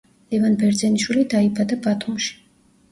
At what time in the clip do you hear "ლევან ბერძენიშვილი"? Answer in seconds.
0.29-1.27